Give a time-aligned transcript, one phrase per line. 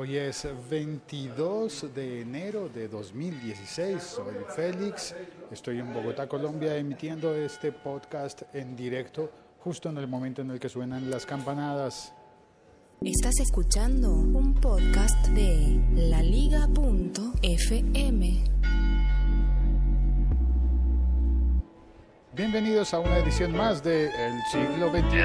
[0.00, 4.02] Hoy es 22 de enero de 2016.
[4.02, 5.14] Soy Félix.
[5.50, 10.58] Estoy en Bogotá, Colombia, emitiendo este podcast en directo justo en el momento en el
[10.58, 12.14] que suenan las campanadas.
[13.02, 16.70] Estás escuchando un podcast de laliga.fm.
[22.34, 25.20] Bienvenidos a una edición más de El siglo XXI.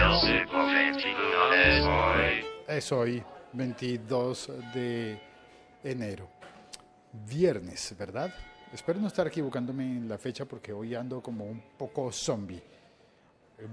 [2.68, 3.24] Es hoy,
[3.56, 5.20] 22 de
[5.84, 6.28] enero.
[7.28, 8.34] Viernes, ¿verdad?
[8.74, 12.62] Espero no estar equivocándome en la fecha porque hoy ando como un poco zombie.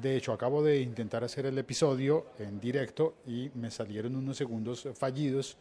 [0.01, 4.89] De hecho, acabo de intentar hacer el episodio en directo y me salieron unos segundos
[4.95, 5.57] fallidos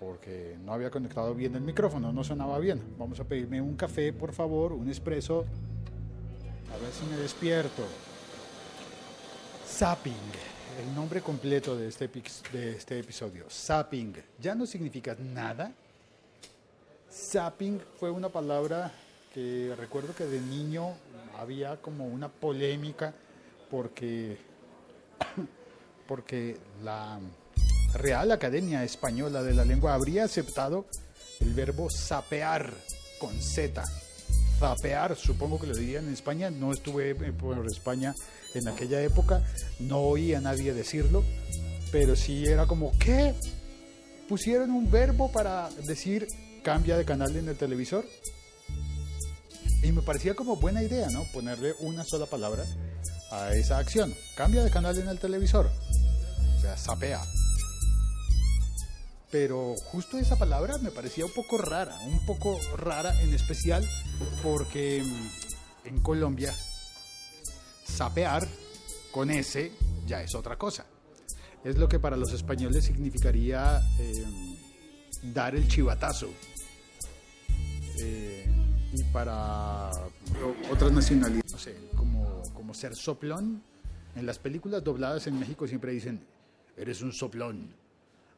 [0.00, 2.82] porque no había conectado bien el micrófono, no sonaba bien.
[2.98, 5.44] Vamos a pedirme un café, por favor, un espresso.
[6.72, 7.84] A ver si me despierto.
[9.66, 10.12] Zapping,
[10.80, 12.08] el nombre completo de este,
[12.52, 13.46] de este episodio.
[13.50, 15.72] Zapping, ya no significa nada.
[17.10, 18.92] Zapping fue una palabra
[19.32, 20.94] que recuerdo que de niño
[21.38, 23.14] había como una polémica
[23.70, 24.36] porque,
[26.08, 27.18] porque la
[27.94, 30.86] Real Academia Española de la Lengua habría aceptado
[31.40, 32.72] el verbo sapear
[33.18, 33.82] con Z.
[34.58, 38.14] Zapear, supongo que lo dirían en España, no estuve por España
[38.54, 39.42] en aquella época,
[39.80, 41.24] no oí a nadie decirlo,
[41.90, 43.34] pero sí era como, ¿qué?
[44.28, 46.26] ¿Pusieron un verbo para decir
[46.62, 48.04] cambia de canal en el televisor?
[49.82, 51.24] Y me parecía como buena idea, ¿no?
[51.32, 52.64] Ponerle una sola palabra
[53.30, 54.14] a esa acción.
[54.34, 55.70] Cambia de canal en el televisor.
[56.56, 57.20] O sea, sapea.
[59.34, 63.84] Pero justo esa palabra me parecía un poco rara, un poco rara en especial
[64.44, 66.54] porque mm, en Colombia
[67.84, 68.46] sapear
[69.10, 69.72] con S
[70.06, 70.86] ya es otra cosa.
[71.64, 74.24] Es lo que para los españoles significaría eh,
[75.24, 76.28] dar el chivatazo.
[77.98, 78.46] Eh,
[78.92, 79.90] y para
[80.70, 83.64] otras nacionalidades, no sé, como, como ser soplón.
[84.14, 86.24] En las películas dobladas en México siempre dicen,
[86.76, 87.82] eres un soplón.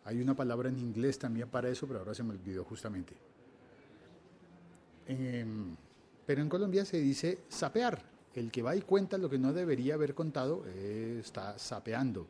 [0.07, 3.13] Hay una palabra en inglés también para eso, pero ahora se me olvidó justamente.
[5.09, 5.75] Em,
[6.25, 8.01] pero en Colombia se dice sapear.
[8.33, 12.27] El que va y cuenta lo que no debería haber contado eh, está sapeando.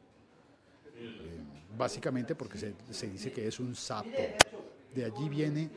[0.99, 4.09] Em, básicamente porque se, dice que es un sapo.
[4.95, 5.69] De allí viene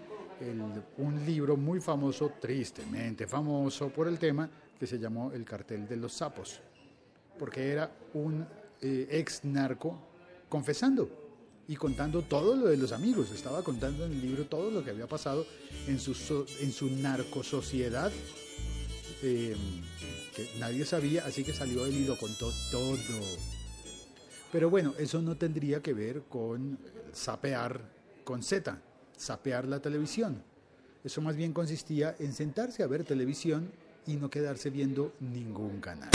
[0.98, 4.50] un libro muy famoso, tristemente famoso por el tema,
[4.80, 6.62] que se llamó El cartel de los sapos,
[7.38, 8.48] porque era un
[8.80, 10.00] eh, ex narco
[10.48, 11.29] confesando
[11.70, 14.90] y contando todo lo de los amigos, estaba contando en el libro todo lo que
[14.90, 15.46] había pasado
[15.86, 16.14] en su,
[16.62, 18.12] en su narco sociedad,
[19.22, 19.56] em,
[20.36, 22.98] que nadie sabía, así que salió él y lo contó todo.
[24.52, 26.80] Pero bueno, eso no tendría que ver con
[27.14, 27.80] sapear
[28.24, 28.82] con Z
[29.16, 30.42] sapear la televisión.
[31.04, 33.72] Eso más bien consistía en sentarse a ver televisión
[34.08, 36.10] y no quedarse viendo ningún canal.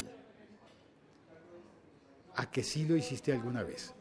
[2.34, 3.94] ¿A que sí lo hiciste alguna vez?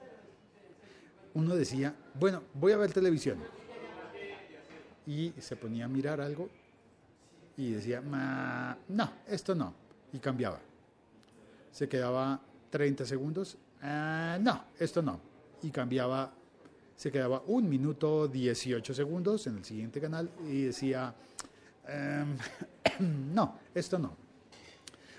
[1.34, 3.40] Uno decía, bueno, voy a ver televisión.
[5.06, 6.50] Y se ponía a mirar algo
[7.58, 9.74] y decía, no, esto no.
[10.14, 10.60] Y cambiaba.
[11.72, 12.40] Se quedaba
[12.70, 15.20] 30 segundos, ah, no, esto no.
[15.62, 16.34] Y cambiaba
[16.96, 21.14] se quedaba un minuto 18 segundos en el siguiente canal y decía,
[21.88, 22.38] em,
[23.34, 24.16] no, esto no.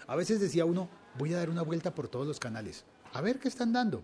[0.06, 0.88] A veces decía uno,
[1.18, 4.02] voy a dar una vuelta por todos los canales, a ver qué están dando.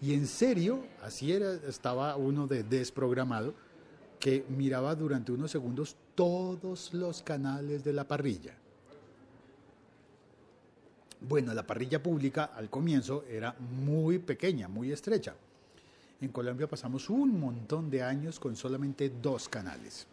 [0.00, 3.54] Y en serio, así era, estaba uno de desprogramado,
[4.20, 8.54] que miraba durante unos segundos todos los canales de la parrilla.
[11.20, 15.34] Bueno, la parrilla pública al comienzo era muy pequeña, muy estrecha.
[16.20, 20.06] En Colombia pasamos un montón de años con solamente dos canales.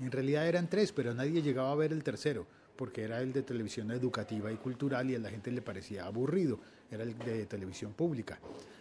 [0.00, 2.46] En realidad eran tres, pero nadie llegaba a ver el tercero,
[2.76, 6.58] porque era el de televisión educativa y cultural y a la gente le parecía aburrido,
[6.90, 8.38] era el de televisión pública,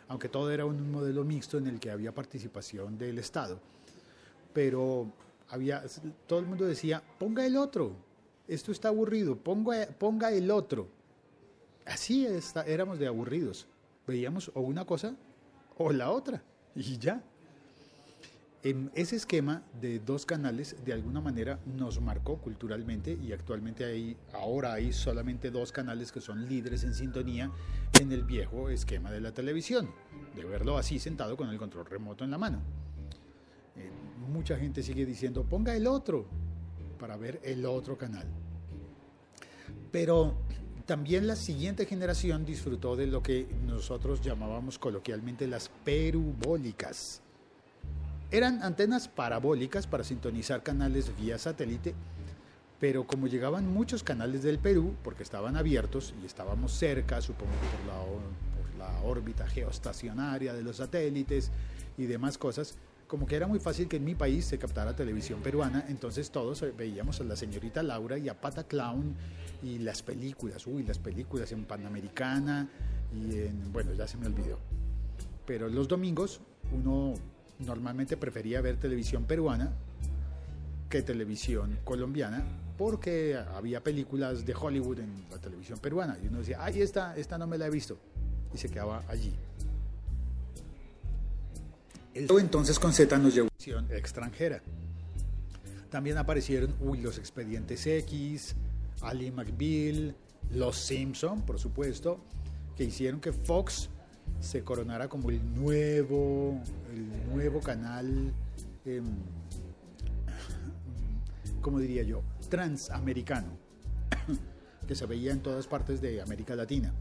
[0.07, 3.59] aunque todo era un modelo mixto en el que había participación del Estado.
[4.53, 5.11] Pero
[5.49, 5.83] había,
[6.27, 7.95] todo el mundo decía, ponga el otro,
[8.47, 10.87] esto está aburrido, ponga, ponga el otro.
[11.85, 12.27] Así
[12.65, 13.67] éramos de aburridos.
[14.07, 15.15] Veíamos o una cosa
[15.77, 16.43] o la otra
[16.75, 17.21] y ya.
[18.95, 24.73] Ese esquema de dos canales de alguna manera nos marcó culturalmente y actualmente hay, ahora
[24.73, 27.51] hay solamente dos canales que son líderes en sintonía
[27.99, 29.87] en el viejo esquema de la televisión,
[30.35, 32.57] de verlo así sentado con el control remoto en la mano.
[33.75, 33.87] Eh,
[34.33, 36.25] mucha gente sigue diciendo ponga el otro
[36.97, 38.25] para ver el otro canal.
[39.91, 40.33] Pero
[40.87, 47.21] también la siguiente generación disfrutó de lo que nosotros llamábamos coloquialmente las perubólicas.
[48.31, 51.93] Eran antenas parabólicas para sintonizar canales vía satélite,
[52.79, 57.87] pero como llegaban muchos canales del Perú, porque estaban abiertos y estábamos cerca, supongo por
[57.87, 61.51] la, por la órbita geoestacionaria de los satélites
[61.97, 62.75] y demás cosas,
[63.07, 66.65] como que era muy fácil que en mi país se captara televisión peruana, entonces todos
[66.75, 69.15] veíamos a la señorita Laura y a Pata Clown
[69.61, 72.67] y las películas, uy, las películas en Panamericana
[73.13, 74.59] y en, bueno, ya se me olvidó.
[75.45, 76.41] Pero los domingos
[76.71, 77.13] uno
[77.59, 79.71] normalmente prefería ver televisión peruana
[80.89, 82.43] que televisión colombiana
[82.77, 87.37] porque había películas de Hollywood en la televisión peruana y uno decía, ay, esta, esta
[87.37, 87.97] no me la he visto
[88.53, 89.33] y se quedaba allí.
[92.13, 94.61] Entonces con Z nos llevó a extranjera.
[95.89, 98.55] También aparecieron uy, los expedientes X,
[99.01, 100.15] Ali McBeal,
[100.51, 102.19] Los Simpson, por supuesto,
[102.75, 103.89] que hicieron que Fox
[104.39, 106.61] se coronara como el nuevo,
[106.93, 108.33] el nuevo canal,
[108.85, 109.01] eh,
[111.61, 112.21] ¿cómo diría yo?
[112.49, 113.57] Transamericano,
[114.87, 116.93] que se veía en todas partes de América Latina,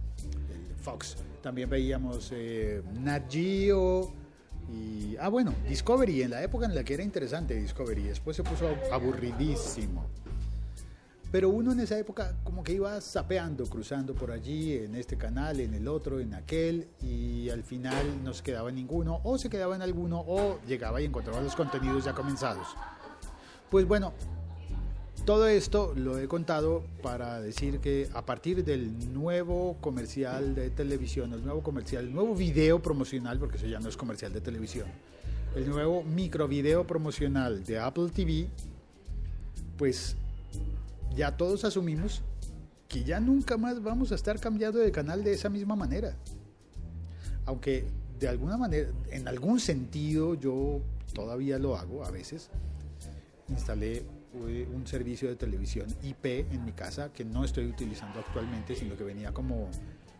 [0.81, 1.17] Fox.
[1.43, 4.13] También veíamos eh, Nat Geo,
[4.73, 8.43] y, ah, bueno, Discovery, en la época en la que era interesante Discovery, después se
[8.43, 10.07] puso aburridísimo.
[11.35, 15.59] Pero uno en esa época como que iba sapeando, cruzando por allí, en este canal,
[15.59, 19.75] en el otro, en aquel, y al final no se quedaba ninguno, o se quedaba
[19.75, 22.69] en alguno, o llegaba y encontraba los contenidos ya comenzados.
[23.69, 24.13] Pues bueno,
[25.25, 31.33] todo esto lo he contado para decir que a partir del nuevo comercial de televisión,
[31.33, 34.87] el nuevo comercial, el nuevo video promocional, porque eso ya no es comercial de televisión,
[35.57, 38.47] el nuevo micro video promocional de Apple TV,
[39.77, 40.17] pues
[41.15, 42.23] ya todos asumimos
[42.89, 46.17] que ya nunca más vamos a estar cambiando de canal de esa misma manera.
[47.47, 47.85] Aunque
[48.19, 50.81] de alguna manera, en algún sentido, yo
[51.13, 52.51] todavía lo hago a veces.
[53.49, 58.97] Instalé un servicio de televisión IP en mi casa que no estoy utilizando actualmente, sino
[58.97, 59.69] que venía como,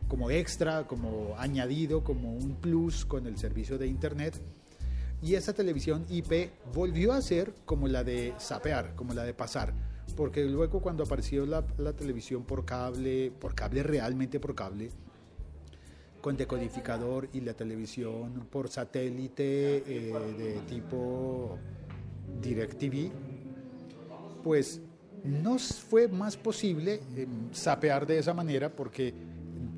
[0.09, 4.41] como extra, como añadido, como un plus con el servicio de internet.
[5.23, 9.73] Y esa televisión IP volvió a ser como la de sapear, como la de pasar.
[10.17, 11.63] Porque luego cuando apareció la,
[11.93, 14.91] televisión por cable, por cable realmente por cable,
[16.21, 21.59] con decodificador y la televisión por satélite eh, de tipo
[22.41, 23.11] DirecTV,
[24.43, 24.81] pues
[25.25, 29.15] no fue más posible eh, sapear de esa manera porque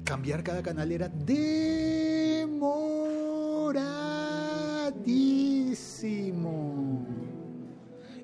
[0.05, 2.16] cambiar cada canal era demoradísimo.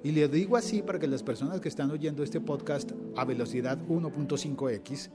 [0.04, 3.78] Y le digo así para que las personas que están oyendo este podcast a velocidad
[3.88, 5.10] 1.5x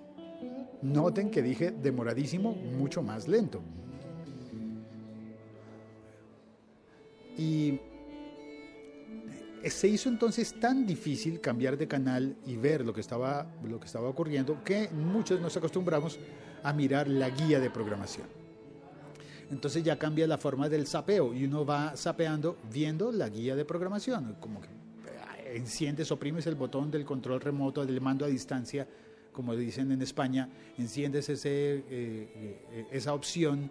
[0.81, 3.61] noten que dije demoradísimo, mucho más lento.
[7.37, 7.79] Y
[9.65, 13.85] se hizo entonces tan difícil cambiar de canal y ver lo que estaba, lo que
[13.85, 16.19] estaba ocurriendo que muchos nos acostumbramos
[16.63, 18.46] a mirar la guía de programación.
[19.49, 23.63] Entonces ya cambia la forma del sapeo y uno va sapeando viendo la guía de
[23.63, 28.87] programación, como que eh, enciendes, oprimes el botón del control remoto, del mando a distancia,
[29.31, 33.69] como dicen en España, enciendes ese, eh, eh, esa opción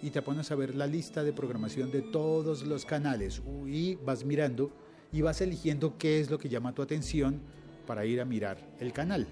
[0.00, 4.24] y te pones a ver la lista de programación de todos los canales y vas
[4.24, 4.70] mirando
[5.12, 7.40] y vas eligiendo qué es lo que llama tu atención
[7.86, 9.26] para ir a mirar el canal.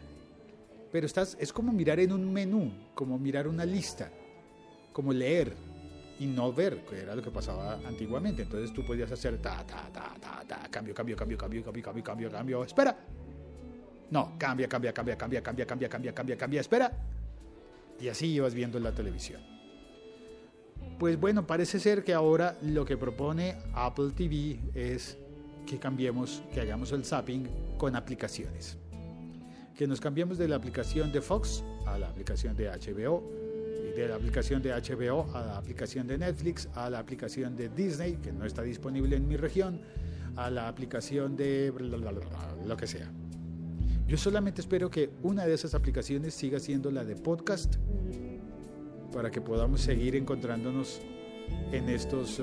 [0.90, 4.10] Pero estás, es como mirar en un menú, como mirar una lista,
[4.92, 5.54] como leer
[6.18, 8.42] y no ver, que era lo que pasaba antiguamente.
[8.42, 12.04] Entonces tú podías hacer ta, ta, ta, ta, ta, cambio, cambio, cambio, cambio, cambio, cambio,
[12.04, 12.96] cambio, cambio, espera.
[14.10, 16.92] No, cambia, cambia, cambia, cambia, cambia, cambia, cambia, cambia, cambia, espera.
[18.00, 19.42] Y así ibas viendo en la televisión.
[20.98, 25.18] Pues bueno, parece ser que ahora lo que propone Apple TV es
[25.66, 28.78] que cambiemos, que hagamos el zapping con aplicaciones.
[29.76, 33.22] Que nos cambiemos de la aplicación de Fox a la aplicación de HBO,
[33.96, 38.16] de la aplicación de HBO a la aplicación de Netflix, a la aplicación de Disney,
[38.16, 39.80] que no está disponible en mi región,
[40.36, 41.72] a la aplicación de
[42.66, 43.10] lo que sea.
[44.06, 47.76] Yo solamente espero que una de esas aplicaciones siga siendo la de podcast
[49.12, 51.00] para que podamos seguir encontrándonos
[51.72, 52.42] en estos eh,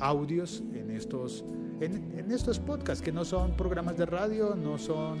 [0.00, 1.44] audios, en estos
[1.80, 5.18] en, estos podcasts que no son programas de radio, no son...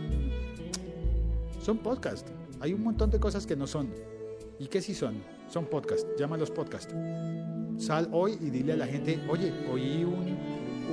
[1.60, 2.30] Son podcasts.
[2.60, 3.90] Hay un montón de cosas que no son.
[4.58, 5.33] ¿Y qué sí son?
[5.48, 6.06] Son podcasts.
[6.18, 6.94] Llámalos podcasts.
[7.78, 10.36] Sal hoy y dile a la gente, oye, oí un,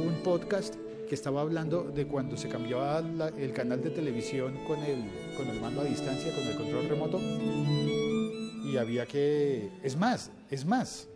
[0.05, 0.75] un podcast
[1.07, 2.99] que estaba hablando de cuando se cambiaba
[3.37, 5.03] el canal de televisión con el,
[5.35, 7.19] con el mando a distancia, con el control remoto.
[7.19, 9.69] Y había que...
[9.83, 11.09] Es más, es más.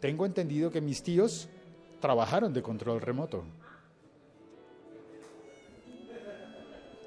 [0.00, 1.50] Tengo entendido que mis tíos
[2.00, 3.44] trabajaron de control remoto.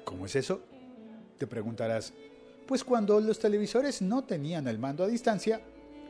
[0.04, 0.60] ¿Cómo es eso?
[1.38, 2.14] Te preguntarás.
[2.66, 5.60] Pues cuando los televisores no tenían el mando a distancia,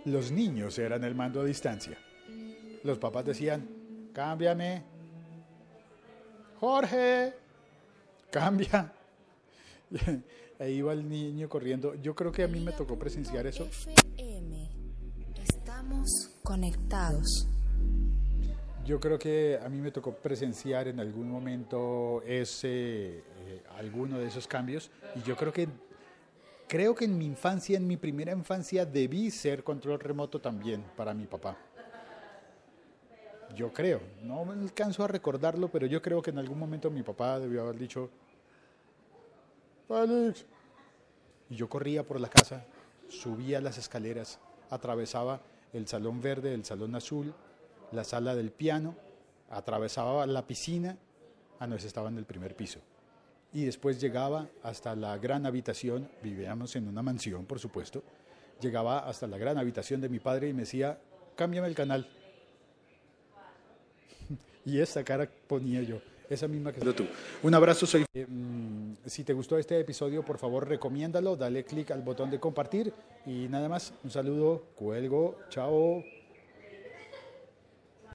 [0.04, 1.98] los niños eran el mando a distancia.
[2.84, 3.68] Los papás decían,
[4.12, 4.82] cámbiame.
[6.60, 7.34] Jorge,
[8.30, 8.92] cambia.
[10.60, 11.94] Ahí iba el niño corriendo.
[11.96, 13.64] Yo creo que a mí me tocó presenciar eso.
[13.64, 14.70] FM.
[15.42, 17.48] Estamos conectados.
[18.84, 24.26] Yo creo que a mí me tocó presenciar en algún momento ese, eh, alguno de
[24.26, 25.68] esos cambios y yo creo que
[26.68, 31.14] creo que en mi infancia, en mi primera infancia, debí ser control remoto también para
[31.14, 31.56] mi papá.
[33.54, 37.02] Yo creo, no me alcanzo a recordarlo, pero yo creo que en algún momento mi
[37.02, 38.10] papá debió haber dicho,
[39.88, 40.44] Alex.
[41.50, 42.64] Y yo corría por la casa,
[43.08, 44.38] subía las escaleras,
[44.70, 45.40] atravesaba
[45.72, 47.34] el salón verde, el salón azul,
[47.92, 48.96] la sala del piano,
[49.50, 50.96] atravesaba la piscina,
[51.60, 52.80] ah no, ese estaba en el primer piso.
[53.54, 58.02] Y después llegaba hasta la gran habitación, vivíamos en una mansión, por supuesto,
[58.60, 60.98] llegaba hasta la gran habitación de mi padre y me decía,
[61.36, 62.08] cámbiame el canal.
[64.66, 67.06] y esa cara ponía yo, esa misma que tú.
[67.44, 68.04] Un abrazo, soy...
[68.12, 72.40] Eh, mm, si te gustó este episodio, por favor, recomiéndalo, dale clic al botón de
[72.40, 72.92] compartir
[73.24, 76.02] y nada más, un saludo, cuelgo, chao.